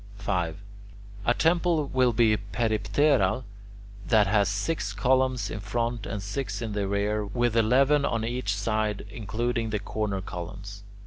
5. 0.17 0.57
A 1.27 1.33
temple 1.35 1.85
will 1.87 2.11
be 2.11 2.35
peripteral 2.35 3.43
that 4.07 4.25
has 4.25 4.49
six 4.49 4.93
columns 4.93 5.51
in 5.51 5.59
front 5.59 6.07
and 6.07 6.23
six 6.23 6.59
in 6.59 6.71
the 6.73 6.87
rear, 6.87 7.23
with 7.23 7.55
eleven 7.55 8.03
on 8.03 8.25
each 8.25 8.55
side 8.55 9.05
including 9.11 9.69
the 9.69 9.77
corner 9.77 10.19
columns. 10.19 10.81